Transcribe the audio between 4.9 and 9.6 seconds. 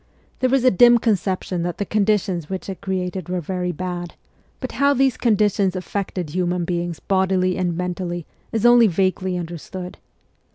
these conditions affected human beings bodily and mentally is only vaguely